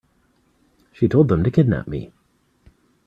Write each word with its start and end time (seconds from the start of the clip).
She 0.93 1.07
told 1.07 1.27
them 1.27 1.43
to 1.43 1.51
kidnap 1.51 1.87
me. 1.87 2.11